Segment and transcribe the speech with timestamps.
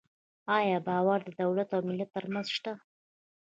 [0.57, 2.73] آیا باور د دولت او ملت ترمنځ شته؟